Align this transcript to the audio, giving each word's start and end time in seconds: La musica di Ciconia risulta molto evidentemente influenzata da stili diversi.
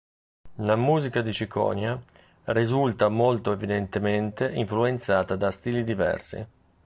La 0.55 0.75
musica 0.75 1.21
di 1.21 1.31
Ciconia 1.31 1.95
risulta 2.45 3.07
molto 3.09 3.51
evidentemente 3.51 4.49
influenzata 4.51 5.35
da 5.35 5.51
stili 5.51 5.83
diversi. 5.83 6.43